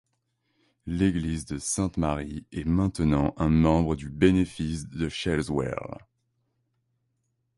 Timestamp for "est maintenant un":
2.51-3.49